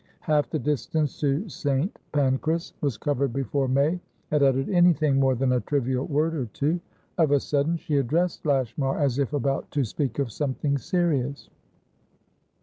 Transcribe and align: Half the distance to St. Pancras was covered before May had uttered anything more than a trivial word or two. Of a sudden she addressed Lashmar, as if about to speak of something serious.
Half 0.21 0.49
the 0.49 0.57
distance 0.57 1.19
to 1.19 1.47
St. 1.47 1.99
Pancras 2.11 2.73
was 2.81 2.97
covered 2.97 3.33
before 3.33 3.67
May 3.67 3.99
had 4.31 4.41
uttered 4.41 4.67
anything 4.67 5.17
more 5.19 5.35
than 5.35 5.51
a 5.51 5.59
trivial 5.59 6.07
word 6.07 6.33
or 6.33 6.47
two. 6.47 6.81
Of 7.19 7.29
a 7.29 7.39
sudden 7.39 7.77
she 7.77 7.97
addressed 7.97 8.43
Lashmar, 8.43 8.97
as 8.99 9.19
if 9.19 9.31
about 9.31 9.69
to 9.69 9.83
speak 9.83 10.17
of 10.17 10.31
something 10.31 10.79
serious. 10.79 11.51